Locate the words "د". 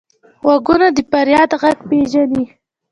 0.95-0.97